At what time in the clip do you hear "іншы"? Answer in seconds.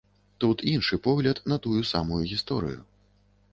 0.71-0.99